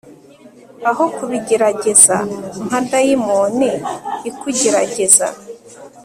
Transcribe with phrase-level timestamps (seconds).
[0.89, 2.17] Aho kubigerageza
[2.65, 3.69] nka dayimoni
[4.29, 5.27] ikugerageza